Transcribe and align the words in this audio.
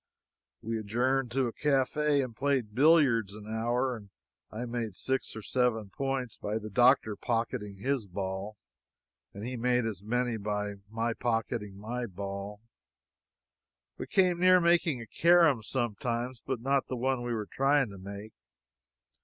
We 0.63 0.79
adjourned 0.79 1.29
to 1.33 1.45
a 1.45 1.53
cafe 1.53 2.23
and 2.23 2.35
played 2.35 2.73
billiards 2.73 3.33
an 3.35 3.45
hour, 3.47 3.95
and 3.95 4.09
I 4.49 4.65
made 4.65 4.95
six 4.95 5.35
or 5.35 5.43
seven 5.43 5.91
points 5.91 6.37
by 6.37 6.57
the 6.57 6.71
doctor 6.71 7.15
pocketing 7.15 7.75
his 7.77 8.07
ball, 8.07 8.57
and 9.31 9.45
he 9.45 9.55
made 9.55 9.85
as 9.85 10.01
many 10.01 10.37
by 10.37 10.77
my 10.89 11.13
pocketing 11.13 11.77
my 11.77 12.07
ball. 12.07 12.61
We 13.99 14.07
came 14.07 14.39
near 14.39 14.59
making 14.59 14.99
a 15.01 15.05
carom 15.05 15.61
sometimes, 15.61 16.41
but 16.47 16.61
not 16.61 16.87
the 16.87 16.97
one 16.97 17.21
we 17.21 17.35
were 17.35 17.45
trying 17.45 17.91
to 17.91 17.99
make. 17.99 18.33